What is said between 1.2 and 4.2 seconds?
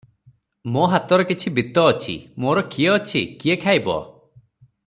କିଛି ବିତ୍ତ ଅଛି- ମୋର କିଏ ଅଛି, କିଏ ଖାଇବ?